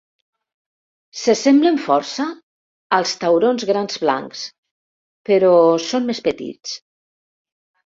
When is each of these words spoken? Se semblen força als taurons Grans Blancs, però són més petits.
Se 1.23 1.35
semblen 1.41 1.77
força 1.83 2.25
als 2.99 3.15
taurons 3.25 3.69
Grans 3.73 4.03
Blancs, 4.07 4.45
però 5.33 5.57
són 5.95 6.13
més 6.13 6.29
petits. 6.33 6.79